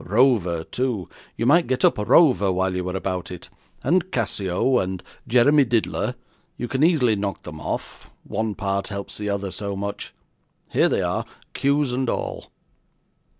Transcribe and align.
Rover 0.03 0.63
too; 0.63 1.09
you 1.37 1.45
might 1.45 1.67
get 1.67 1.85
up 1.85 1.99
Rover 1.99 2.51
while 2.51 2.75
you 2.75 2.83
were 2.83 2.95
about 2.95 3.29
it, 3.29 3.51
and 3.83 4.11
Cassio, 4.11 4.79
and 4.79 5.03
Jeremy 5.27 5.63
Diddler. 5.63 6.15
You 6.57 6.67
can 6.67 6.81
easily 6.81 7.15
knock 7.15 7.43
them 7.43 7.59
off; 7.61 8.09
one 8.23 8.55
part 8.55 8.87
helps 8.87 9.19
the 9.19 9.29
other 9.29 9.51
so 9.51 9.75
much. 9.75 10.11
Here 10.71 10.89
they 10.89 11.03
are, 11.03 11.23
cues 11.53 11.93
and 11.93 12.09
all. 12.09 12.51